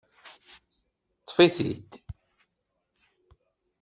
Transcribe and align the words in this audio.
Ṭṭfit-id. 1.21 1.91